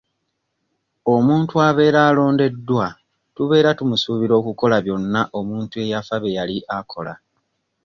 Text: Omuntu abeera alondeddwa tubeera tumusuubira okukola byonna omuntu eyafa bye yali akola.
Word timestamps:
Omuntu 1.13 1.53
abeera 1.67 1.99
alondeddwa 2.09 2.87
tubeera 3.35 3.69
tumusuubira 3.77 4.33
okukola 4.41 4.75
byonna 4.85 5.21
omuntu 5.39 5.73
eyafa 5.83 6.15
bye 6.21 6.35
yali 6.37 6.57
akola. 6.77 7.13